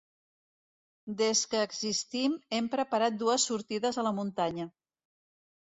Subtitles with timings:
[1.19, 4.71] Des que existim, hem preparat dues sortides a la muntanya.